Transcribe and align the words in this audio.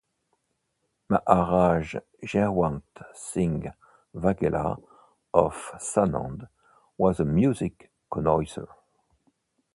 Maharaj 1.11 1.93
Jaywant 2.23 2.81
Singh 3.13 3.69
Waghela 4.15 4.81
of 5.31 5.53
Sanand 5.79 6.47
was 6.97 7.19
a 7.19 7.23
music 7.23 7.91
connoisseur. 8.09 8.67